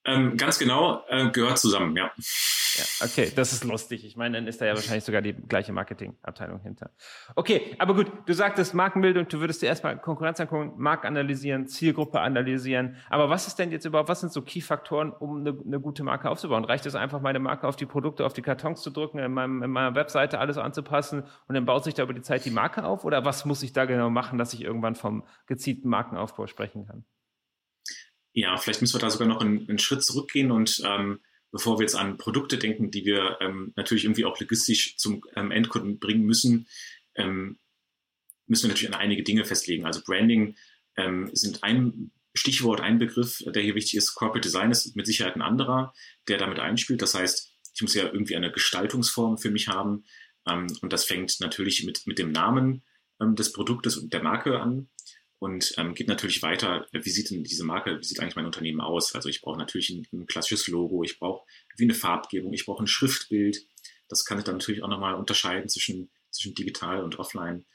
[0.05, 2.11] Ähm, ganz genau, äh, gehört zusammen, ja.
[2.77, 4.05] Ja, okay, das ist lustig.
[4.05, 6.91] Ich meine, dann ist da ja wahrscheinlich sogar die gleiche Marketingabteilung hinter.
[7.35, 12.19] Okay, aber gut, du sagtest Markenbildung, du würdest dir erstmal Konkurrenz angucken, Markt analysieren, Zielgruppe
[12.19, 12.97] analysieren.
[13.09, 16.29] Aber was ist denn jetzt überhaupt, was sind so Key-Faktoren, um eine, eine, gute Marke
[16.29, 16.65] aufzubauen?
[16.65, 19.63] Reicht es einfach, meine Marke auf die Produkte, auf die Kartons zu drücken, in, meinem,
[19.63, 22.83] in meiner Webseite alles anzupassen und dann baut sich da über die Zeit die Marke
[22.83, 23.05] auf?
[23.05, 27.05] Oder was muss ich da genau machen, dass ich irgendwann vom gezielten Markenaufbau sprechen kann?
[28.35, 31.21] Ja, vielleicht müssen wir da sogar noch einen, einen Schritt zurückgehen und ähm,
[31.51, 35.51] bevor wir jetzt an Produkte denken, die wir ähm, natürlich irgendwie auch logistisch zum ähm,
[35.51, 36.67] Endkunden bringen müssen,
[37.15, 37.57] ähm,
[38.45, 39.85] müssen wir natürlich an einige Dinge festlegen.
[39.85, 40.57] Also Branding
[40.97, 44.15] ähm, sind ein Stichwort, ein Begriff, der hier wichtig ist.
[44.15, 45.93] Corporate Design ist mit Sicherheit ein anderer,
[46.27, 47.01] der damit einspielt.
[47.01, 50.03] Das heißt, ich muss ja irgendwie eine Gestaltungsform für mich haben.
[50.45, 52.83] Ähm, und das fängt natürlich mit, mit dem Namen
[53.21, 54.89] ähm, des Produktes und der Marke an
[55.39, 58.81] und ähm, geht natürlich weiter, wie sieht denn diese Marke, wie sieht eigentlich mein Unternehmen
[58.81, 59.15] aus?
[59.15, 61.45] Also ich brauche natürlich ein, ein klassisches Logo, ich brauche
[61.77, 63.67] wie eine Farbgebung, ich brauche ein Schriftbild.
[64.07, 67.65] Das kann ich dann natürlich auch nochmal unterscheiden zwischen, zwischen digital und offline.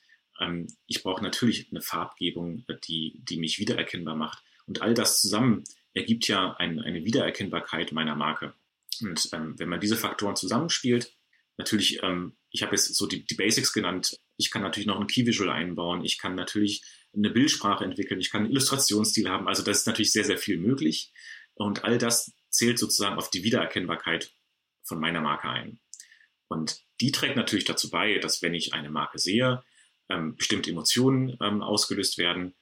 [0.41, 4.43] Ähm, ich brauche natürlich eine Farbgebung, die, die mich wiedererkennbar macht.
[4.67, 8.55] Und all das zusammen ergibt ja ein, eine Wiedererkennbarkeit meiner Marke.
[9.01, 11.15] Und ähm, wenn man diese Faktoren zusammenspielt,
[11.59, 15.07] natürlich, ähm, ich habe jetzt so die, die Basics genannt, ich kann natürlich noch ein
[15.07, 16.83] Key Visual einbauen, ich kann natürlich
[17.15, 19.49] eine Bildsprache entwickeln, ich kann einen Illustrationsstil haben.
[19.49, 21.13] Also das ist natürlich sehr, sehr viel möglich.
[21.55, 24.33] Und all das zählt sozusagen auf die Wiedererkennbarkeit
[24.83, 25.81] von meiner Marke ein.
[26.49, 29.63] Und die trägt natürlich dazu bei, dass wenn ich eine Marke sehe,
[30.09, 32.55] ähm, bestimmte Emotionen ähm, ausgelöst werden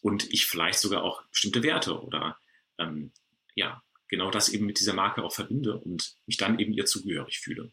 [0.00, 2.38] und ich vielleicht sogar auch bestimmte Werte oder
[2.78, 3.12] ähm,
[3.54, 7.38] ja, genau das eben mit dieser Marke auch verbinde und mich dann eben ihr zugehörig
[7.38, 7.72] fühle.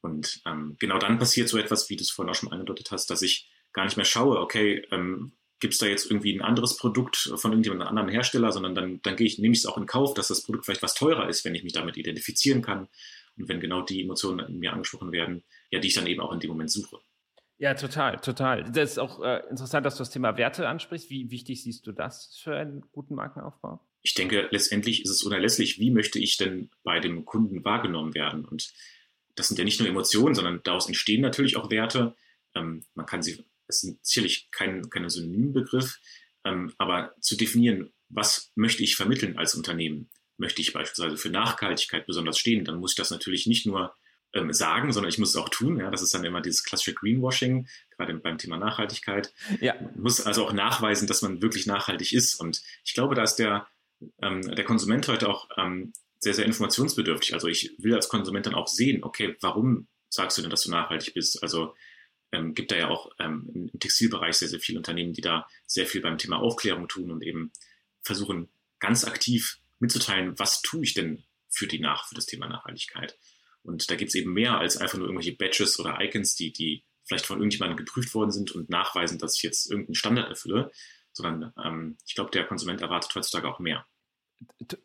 [0.00, 3.10] Und ähm, genau dann passiert so etwas, wie du es vorhin auch schon angedeutet hast,
[3.10, 6.76] dass ich gar nicht mehr schaue, okay, ähm, gibt es da jetzt irgendwie ein anderes
[6.76, 9.86] Produkt von irgendjemandem anderen Hersteller, sondern dann, dann gehe ich, nehme ich es auch in
[9.86, 12.88] Kauf, dass das Produkt vielleicht was teurer ist, wenn ich mich damit identifizieren kann
[13.38, 16.32] und wenn genau die Emotionen in mir angesprochen werden, ja, die ich dann eben auch
[16.32, 16.98] in dem Moment suche.
[17.58, 18.64] Ja, total, total.
[18.64, 21.10] Das ist auch äh, interessant, dass du das Thema Werte ansprichst.
[21.10, 23.80] Wie wichtig siehst du das für einen guten Markenaufbau?
[24.02, 28.44] Ich denke, letztendlich ist es unerlässlich, wie möchte ich denn bei dem Kunden wahrgenommen werden?
[28.44, 28.72] Und
[29.36, 32.16] das sind ja nicht nur Emotionen, sondern daraus entstehen natürlich auch Werte.
[32.56, 35.98] Ähm, man kann sie, ist sicherlich kein, kein Synonymbegriff,
[36.44, 40.10] ähm, aber zu definieren, was möchte ich vermitteln als Unternehmen?
[40.36, 43.94] Möchte ich beispielsweise für Nachhaltigkeit besonders stehen, dann muss ich das natürlich nicht nur
[44.34, 45.78] ähm, sagen, sondern ich muss es auch tun.
[45.78, 49.32] Ja, das ist dann immer dieses klassische Greenwashing, gerade beim Thema Nachhaltigkeit.
[49.60, 49.74] Ja.
[49.74, 52.34] Man muss also auch nachweisen, dass man wirklich nachhaltig ist.
[52.40, 53.66] Und ich glaube, da ist der,
[54.22, 57.34] ähm, der Konsument heute auch ähm, sehr, sehr informationsbedürftig.
[57.34, 60.70] Also ich will als Konsument dann auch sehen, okay, warum sagst du denn, dass du
[60.70, 61.42] nachhaltig bist?
[61.42, 61.74] Also
[62.32, 65.86] ähm, gibt da ja auch ähm, im Textilbereich sehr, sehr viele Unternehmen, die da sehr
[65.86, 67.52] viel beim Thema Aufklärung tun und eben
[68.02, 68.48] versuchen,
[68.80, 73.18] ganz aktiv mitzuteilen, was tue ich denn für die Nach, für das Thema Nachhaltigkeit.
[73.62, 76.84] Und da gibt es eben mehr als einfach nur irgendwelche Badges oder Icons, die, die
[77.04, 80.72] vielleicht von irgendjemandem geprüft worden sind und nachweisen, dass ich jetzt irgendeinen Standard erfülle,
[81.12, 83.86] sondern ähm, ich glaube, der Konsument erwartet heutzutage auch mehr.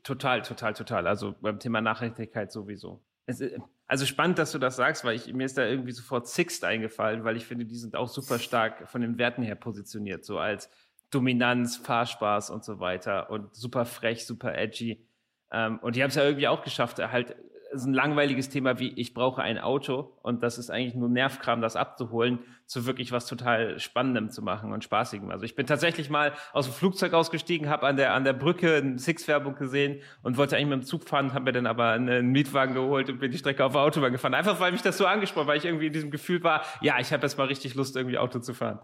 [0.04, 1.08] Total, total, total.
[1.08, 3.04] Also beim Thema Nachhaltigkeit sowieso.
[3.28, 6.28] Es, äh, also spannend, dass du das sagst, weil ich, mir ist da irgendwie sofort
[6.28, 10.26] Sixt eingefallen, weil ich finde, die sind auch super stark von den Werten her positioniert,
[10.26, 10.70] so als
[11.12, 15.08] Dominanz, Fahrspaß und so weiter und super frech, super edgy.
[15.52, 17.36] Ähm, und die haben es ja irgendwie auch geschafft, halt
[17.72, 21.62] ist ein langweiliges Thema wie ich brauche ein Auto und das ist eigentlich nur Nervkram,
[21.62, 25.30] das abzuholen, zu wirklich was total Spannendem zu machen und Spaßigem.
[25.32, 28.78] Also ich bin tatsächlich mal aus dem Flugzeug ausgestiegen, habe an der an der Brücke
[28.78, 32.32] eine Six-Werbung gesehen und wollte eigentlich mit dem Zug fahren, habe mir dann aber einen
[32.32, 34.34] Mietwagen geholt und bin die Strecke auf der Autobahn gefahren.
[34.34, 37.14] Einfach weil mich das so angesprochen, weil ich irgendwie in diesem Gefühl war, ja, ich
[37.14, 38.80] habe jetzt mal richtig Lust, irgendwie Auto zu fahren.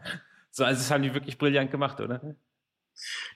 [0.49, 2.21] So, also das haben die wirklich brillant gemacht, oder?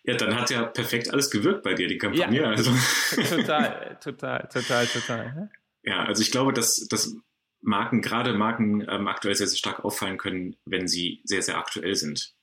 [0.03, 2.41] Ja, dann hat ja perfekt alles gewirkt bei dir, die Kampagne.
[2.41, 2.71] Ja, also.
[3.29, 5.51] Total, total, total, total.
[5.83, 7.15] Ja, also ich glaube, dass, dass
[7.61, 11.95] Marken, gerade Marken ähm, aktuell sehr, sehr stark auffallen können, wenn sie sehr, sehr aktuell
[11.95, 12.35] sind.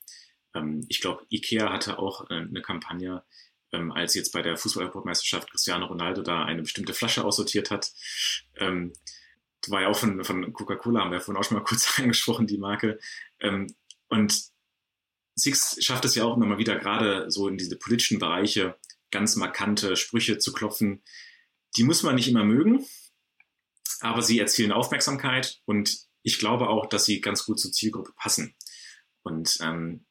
[0.55, 3.23] Ähm, ich glaube, IKEA hatte auch äh, eine Kampagne,
[3.73, 7.93] ähm, als jetzt bei der Fußball-Europameisterschaft Cristiano Ronaldo da eine bestimmte Flasche aussortiert hat.
[8.57, 8.93] Ähm,
[9.69, 12.59] war ja auch von, von Coca-Cola, haben wir vorhin auch schon mal kurz angesprochen, die
[12.59, 12.99] Marke.
[13.41, 13.75] Ähm,
[14.09, 14.54] und
[15.37, 18.77] Six schafft es ja auch immer mal wieder gerade so in diese politischen Bereiche
[19.11, 21.03] ganz markante Sprüche zu klopfen.
[21.77, 22.85] Die muss man nicht immer mögen,
[24.01, 28.55] aber sie erzielen Aufmerksamkeit und ich glaube auch, dass sie ganz gut zur Zielgruppe passen.
[29.23, 30.07] Und ähm,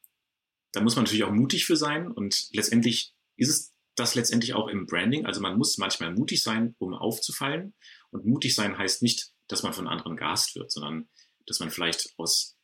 [0.72, 4.68] da muss man natürlich auch mutig für sein und letztendlich ist es das letztendlich auch
[4.68, 5.26] im Branding.
[5.26, 7.74] Also man muss manchmal mutig sein, um aufzufallen.
[8.10, 11.08] Und mutig sein heißt nicht, dass man von anderen gehasst wird, sondern
[11.46, 12.56] dass man vielleicht aus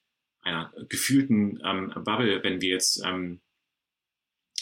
[0.42, 3.40] einer gefühlten ähm, Bubble, wenn wir jetzt ähm,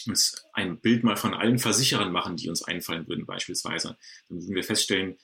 [0.07, 4.55] uns ein Bild mal von allen Versicherern machen, die uns einfallen würden beispielsweise, dann würden
[4.55, 5.17] wir feststellen,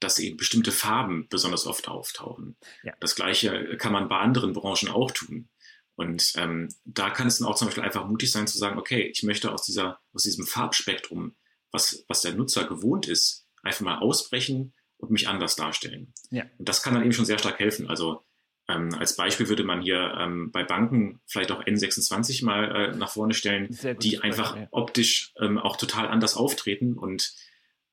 [0.00, 2.56] dass eben bestimmte Farben besonders oft auftauchen.
[2.82, 2.94] Ja.
[3.00, 5.48] Das gleiche kann man bei anderen Branchen auch tun.
[5.96, 9.02] Und ähm, da kann es dann auch zum Beispiel einfach mutig sein zu sagen, okay,
[9.02, 11.36] ich möchte aus, dieser, aus diesem Farbspektrum,
[11.70, 16.12] was, was der Nutzer gewohnt ist, einfach mal ausbrechen und mich anders darstellen.
[16.30, 16.44] Ja.
[16.58, 17.88] Und das kann dann eben schon sehr stark helfen.
[17.88, 18.24] Also
[18.68, 23.10] ähm, als Beispiel würde man hier ähm, bei Banken vielleicht auch N26 mal äh, nach
[23.10, 24.68] vorne stellen, die einfach Frage, ja.
[24.70, 27.34] optisch ähm, auch total anders auftreten und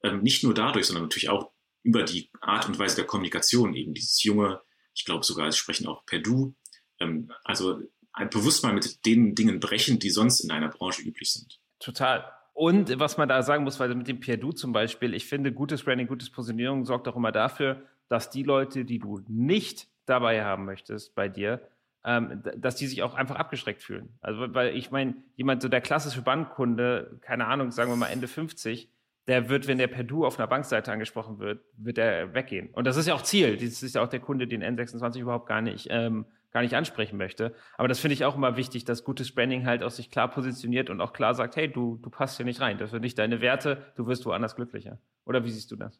[0.04, 1.52] ähm, nicht nur dadurch, sondern natürlich auch
[1.84, 4.62] über die Art und Weise der Kommunikation, eben dieses junge,
[4.94, 6.56] ich glaube sogar, sie sprechen auch per Du,
[7.00, 7.82] ähm, also
[8.30, 11.60] bewusst mal mit den Dingen brechen, die sonst in einer Branche üblich sind.
[11.80, 12.32] Total.
[12.54, 15.54] Und was man da sagen muss, weil mit dem Per Du zum Beispiel, ich finde,
[15.54, 20.44] gutes Branding, gutes Positionierung sorgt auch immer dafür, dass die Leute, die du nicht dabei
[20.44, 21.62] haben möchtest bei dir,
[22.04, 24.10] ähm, dass die sich auch einfach abgeschreckt fühlen.
[24.22, 28.28] Also, weil ich meine, jemand, so der klassische Bankkunde, keine Ahnung, sagen wir mal Ende
[28.28, 28.90] 50,
[29.28, 32.70] der wird, wenn der per Du auf einer Bankseite angesprochen wird, wird er weggehen.
[32.74, 33.56] Und das ist ja auch Ziel.
[33.56, 37.18] Das ist ja auch der Kunde, den N26 überhaupt gar nicht, ähm, gar nicht ansprechen
[37.18, 37.54] möchte.
[37.78, 40.90] Aber das finde ich auch immer wichtig, dass gutes Branding halt auch sich klar positioniert
[40.90, 42.78] und auch klar sagt, hey, du, du passt hier nicht rein.
[42.78, 44.98] Das sind nicht deine Werte, du wirst woanders glücklicher.
[45.26, 46.00] Oder wie siehst du das?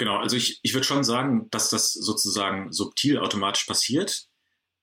[0.00, 4.28] Genau, also ich, ich würde schon sagen, dass das sozusagen subtil automatisch passiert.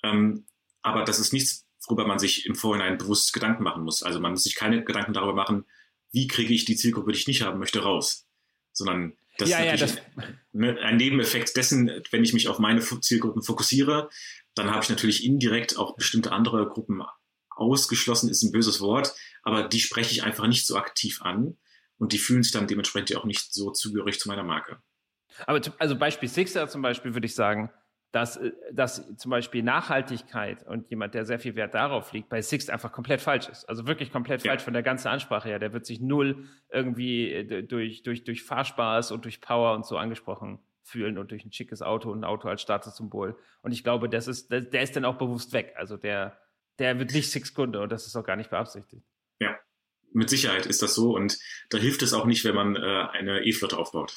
[0.04, 0.46] Ähm,
[0.84, 4.04] aber das ist nichts, worüber man sich im Vorhinein bewusst Gedanken machen muss.
[4.04, 5.66] Also man muss sich keine Gedanken darüber machen,
[6.12, 8.28] wie kriege ich die Zielgruppe, die ich nicht haben möchte, raus,
[8.74, 12.82] sondern das ja, ist natürlich ja, das ein Nebeneffekt dessen, wenn ich mich auf meine
[12.82, 14.12] Zielgruppen fokussiere,
[14.54, 17.02] dann habe ich natürlich indirekt auch bestimmte andere Gruppen
[17.50, 21.58] ausgeschlossen, ist ein böses Wort, aber die spreche ich einfach nicht so aktiv an
[21.98, 24.80] und die fühlen sich dann dementsprechend auch nicht so zugehörig zu meiner Marke.
[25.46, 27.70] Aber also Beispiel Sixer zum Beispiel würde ich sagen,
[28.12, 32.42] dass, äh, dass zum Beispiel Nachhaltigkeit und jemand, der sehr viel Wert darauf liegt, bei
[32.42, 33.66] Sixt einfach komplett falsch ist.
[33.66, 34.52] Also wirklich komplett ja.
[34.52, 35.60] falsch von der ganzen Ansprache her.
[35.60, 39.98] Der wird sich null irgendwie äh, durch, durch, durch Fahrspaß und durch Power und so
[39.98, 43.38] angesprochen fühlen und durch ein schickes Auto und ein Auto als Statussymbol.
[43.62, 45.74] Und ich glaube, das ist, der ist dann auch bewusst weg.
[45.76, 46.40] Also der,
[46.80, 49.04] der wird nicht Six-Kunde und das ist auch gar nicht beabsichtigt.
[49.40, 49.60] Ja,
[50.14, 51.38] mit Sicherheit ist das so und
[51.70, 54.16] da hilft es auch nicht, wenn man äh, eine E-Flotte aufbaut.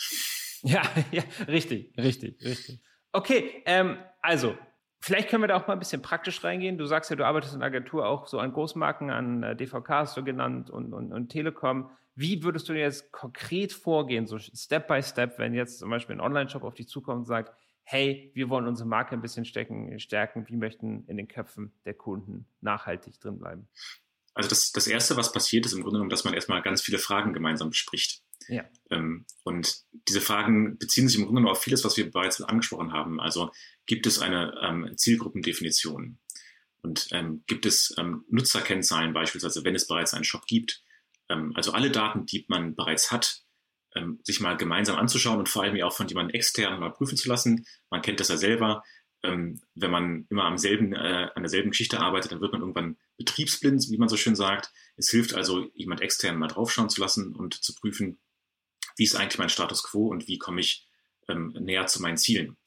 [0.62, 2.81] Ja, ja, richtig, richtig, richtig.
[3.12, 4.57] Okay, ähm, also
[5.01, 6.79] vielleicht können wir da auch mal ein bisschen praktisch reingehen.
[6.79, 9.88] Du sagst ja, du arbeitest in der Agentur auch so an Großmarken, an äh, DVK
[9.88, 11.90] hast du genannt und, und, und Telekom.
[12.14, 16.20] Wie würdest du jetzt konkret vorgehen, so Step by Step, wenn jetzt zum Beispiel ein
[16.20, 17.53] Online-Shop auf dich zukommt und sagt,
[17.85, 21.94] hey, wir wollen unsere Marke ein bisschen stecken, stärken, wir möchten in den Köpfen der
[21.94, 23.68] Kunden nachhaltig drin bleiben?
[24.35, 26.99] Also das, das Erste, was passiert, ist im Grunde genommen, dass man erstmal ganz viele
[26.99, 28.23] Fragen gemeinsam bespricht.
[28.50, 28.64] Ja.
[28.90, 33.20] Ähm, und diese Fragen beziehen sich im Grunde auf vieles, was wir bereits angesprochen haben.
[33.20, 33.50] Also
[33.86, 36.18] gibt es eine ähm, Zielgruppendefinition?
[36.82, 40.82] Und ähm, gibt es ähm, Nutzerkennzahlen beispielsweise, wenn es bereits einen Shop gibt?
[41.28, 43.42] Ähm, also alle Daten, die man bereits hat,
[43.94, 47.28] ähm, sich mal gemeinsam anzuschauen und vor allem auch von jemandem extern mal prüfen zu
[47.28, 47.66] lassen.
[47.88, 48.82] Man kennt das ja selber.
[49.22, 53.90] Wenn man immer am selben, äh, an derselben Geschichte arbeitet, dann wird man irgendwann betriebsblind,
[53.90, 54.70] wie man so schön sagt.
[54.96, 58.18] Es hilft also, jemand extern mal draufschauen zu lassen und zu prüfen,
[59.00, 60.86] wie ist eigentlich mein Status quo und wie komme ich
[61.26, 62.58] ähm, näher zu meinen Zielen?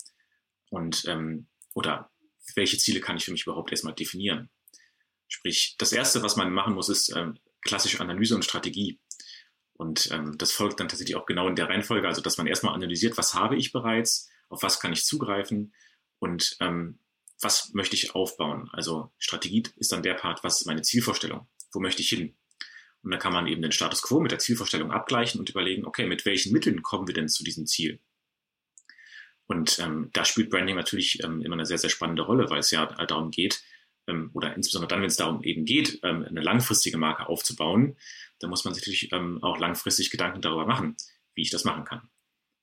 [0.72, 2.10] Und ähm, oder
[2.56, 4.50] welche Ziele kann ich für mich überhaupt erstmal definieren?
[5.28, 9.00] Sprich, das erste, was man machen muss, ist ähm, klassische Analyse und Strategie.
[9.74, 12.74] Und ähm, das folgt dann tatsächlich auch genau in der Reihenfolge, also dass man erstmal
[12.74, 15.76] analysiert, was habe ich bereits, auf was kann ich zugreifen
[16.18, 16.98] und ähm,
[17.42, 18.72] was möchte ich aufbauen.
[18.74, 22.36] Also Strategie ist dann der Part, was ist meine Zielvorstellung, wo möchte ich hin.
[23.04, 26.08] Und da kann man eben den Status quo mit der Zielvorstellung abgleichen und überlegen, okay,
[26.08, 28.00] mit welchen Mitteln kommen wir denn zu diesem Ziel?
[29.46, 32.72] Und ähm, da spielt Branding natürlich ähm, immer eine sehr, sehr spannende Rolle, weil es
[32.72, 33.62] ja darum geht,
[34.08, 37.98] ähm, oder insbesondere dann, wenn es darum eben geht, ähm, eine langfristige Marke aufzubauen,
[38.40, 40.96] da muss man sich natürlich ähm, auch langfristig Gedanken darüber machen,
[41.36, 42.10] wie ich das machen kann.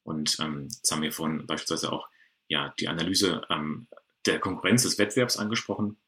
[0.02, 2.08] Und ähm, jetzt haben wir vorhin beispielsweise auch
[2.48, 3.88] ja, die Analyse ähm,
[4.26, 5.98] der Konkurrenz des Wettbewerbs angesprochen.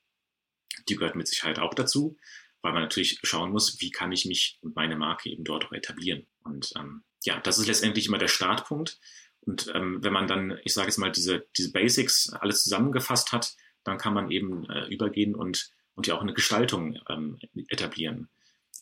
[0.88, 2.16] Die gehört mit Sicherheit auch dazu
[2.62, 5.72] weil man natürlich schauen muss, wie kann ich mich und meine Marke eben dort auch
[5.72, 6.27] etablieren.
[6.44, 8.98] Und ähm, ja, das ist letztendlich immer der Startpunkt.
[9.40, 13.55] Und ähm, wenn man dann, ich sage jetzt mal, diese, diese Basics alles zusammengefasst hat,
[13.85, 18.29] dann kann man eben äh, übergehen und, und ja auch eine Gestaltung ähm, etablieren.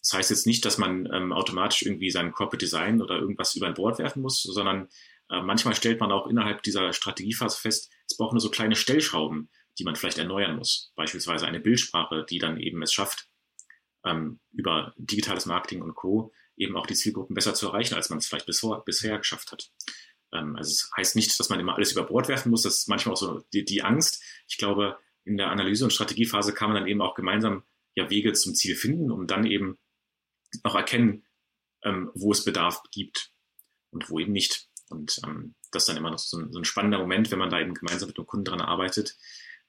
[0.03, 3.67] Das heißt jetzt nicht, dass man ähm, automatisch irgendwie sein Corporate Design oder irgendwas über
[3.67, 4.89] ein Bord werfen muss, sondern
[5.31, 9.51] äh, manchmal stellt man auch innerhalb dieser Strategiephase fest, es braucht nur so kleine Stellschrauben,
[9.79, 10.93] die man vielleicht erneuern muss.
[10.97, 13.30] Beispielsweise eine Bildsprache, die dann eben es schafft,
[14.05, 16.33] ähm, über digitales Marketing und Co.
[16.57, 19.71] eben auch die Zielgruppen besser zu erreichen, als man es vielleicht bisher, bisher geschafft hat.
[20.33, 22.89] Ähm, also es heißt nicht, dass man immer alles über Bord werfen muss, das ist
[22.89, 24.23] manchmal auch so die, die Angst.
[24.49, 28.33] Ich glaube, in der Analyse- und Strategiephase kann man dann eben auch gemeinsam ja Wege
[28.33, 29.79] zum Ziel finden, um dann eben
[30.63, 31.27] auch erkennen,
[31.83, 33.33] ähm, wo es Bedarf gibt
[33.91, 34.69] und wo eben nicht.
[34.89, 37.51] Und ähm, das ist dann immer noch so ein, so ein, spannender Moment, wenn man
[37.51, 39.17] da eben gemeinsam mit dem Kunden dran arbeitet,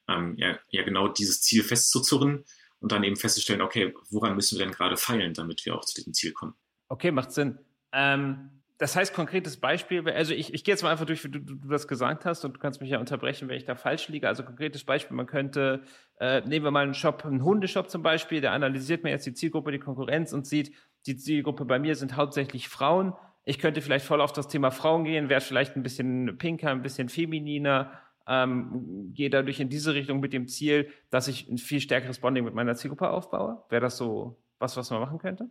[0.08, 2.44] ähm, ja, ja genau dieses Ziel festzuzurren
[2.82, 5.94] und dann eben festzustellen, okay, woran müssen wir denn gerade feilen, damit wir auch zu
[5.94, 6.54] diesem Ziel kommen.
[6.88, 7.58] Okay, macht Sinn.
[7.92, 11.38] Ähm, das heißt, konkretes Beispiel, also ich, ich gehe jetzt mal einfach durch, wie du,
[11.38, 14.08] du, du, das gesagt hast und du kannst mich ja unterbrechen, wenn ich da falsch
[14.08, 14.26] liege.
[14.26, 15.84] Also konkretes Beispiel, man könnte,
[16.18, 19.34] äh, nehmen wir mal einen Shop, einen Hundeshop zum Beispiel, der analysiert mir jetzt die
[19.34, 20.74] Zielgruppe, die Konkurrenz und sieht,
[21.06, 23.12] die Zielgruppe bei mir sind hauptsächlich Frauen.
[23.44, 26.82] Ich könnte vielleicht voll auf das Thema Frauen gehen, wäre vielleicht ein bisschen pinker, ein
[26.82, 27.92] bisschen femininer
[28.26, 32.44] ähm, gehe dadurch in diese Richtung mit dem Ziel, dass ich ein viel stärkeres Bonding
[32.44, 33.62] mit meiner Zielgruppe aufbaue?
[33.68, 35.50] Wäre das so was, was man machen könnte?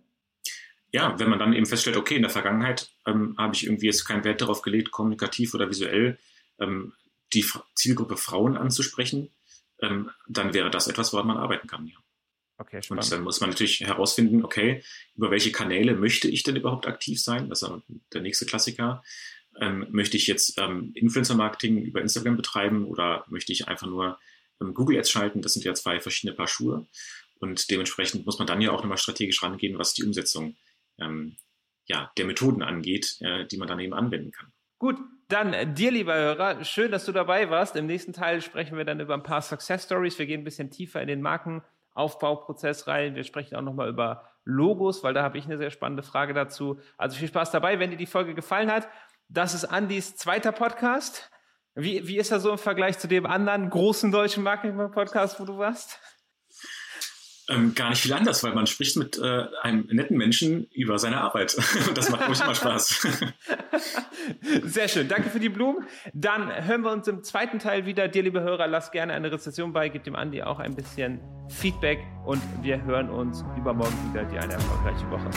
[0.92, 4.06] Ja, wenn man dann eben feststellt, okay, in der Vergangenheit ähm, habe ich irgendwie jetzt
[4.06, 6.18] keinen Wert darauf gelegt, kommunikativ oder visuell
[6.60, 6.94] ähm,
[7.34, 9.30] die Zielgruppe Frauen anzusprechen,
[9.82, 11.88] ähm, dann wäre das etwas, woran man arbeiten kann.
[11.88, 11.96] Ja.
[12.58, 13.06] Okay, spannend.
[13.06, 14.84] Und dann muss man natürlich herausfinden, okay,
[15.16, 17.50] über welche Kanäle möchte ich denn überhaupt aktiv sein?
[17.50, 17.72] Das ist
[18.14, 19.04] der nächste Klassiker
[19.60, 24.20] ähm, möchte ich jetzt ähm, Influencer-Marketing über Instagram betreiben oder möchte ich einfach nur
[24.62, 25.42] ähm, Google Ads schalten?
[25.42, 26.88] Das sind ja zwei verschiedene Paar Schuhe.
[27.40, 30.56] Und dementsprechend muss man dann ja auch nochmal strategisch rangehen, was die Umsetzung
[31.00, 31.36] ähm,
[31.86, 34.52] ja, der Methoden angeht, äh, die man dann eben anwenden kann.
[34.78, 37.76] Gut, dann äh, dir, lieber Hörer, schön, dass du dabei warst.
[37.76, 40.18] Im nächsten Teil sprechen wir dann über ein paar Success Stories.
[40.20, 43.16] Wir gehen ein bisschen tiefer in den Marken Aufbauprozess rein.
[43.16, 46.80] Wir sprechen auch nochmal über Logos, weil da habe ich eine sehr spannende Frage dazu.
[46.98, 48.88] Also viel Spaß dabei, wenn dir die Folge gefallen hat.
[49.34, 51.30] Das ist Andys zweiter Podcast.
[51.74, 55.58] Wie, wie ist er so im Vergleich zu dem anderen großen deutschen Marketing-Podcast, wo du
[55.58, 56.00] warst?
[57.48, 61.22] Ähm, gar nicht viel anders, weil man spricht mit äh, einem netten Menschen über seine
[61.22, 61.56] Arbeit.
[61.88, 63.08] Und das macht mich immer Spaß.
[64.63, 65.08] Sehr schön.
[65.08, 65.88] Danke für die Blumen.
[66.13, 68.10] Dann hören wir uns im zweiten Teil wieder.
[68.10, 69.88] Dir, liebe Hörer, lass gerne eine Rezession bei.
[69.88, 72.00] Gib dem Andi auch ein bisschen Feedback.
[72.26, 74.26] Und wir hören uns übermorgen wieder.
[74.26, 75.30] Dir eine erfolgreiche Woche.